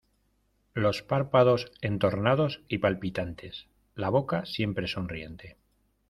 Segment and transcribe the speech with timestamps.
[0.73, 5.57] los párpados entornados y palpitantes, la boca siempre sonriente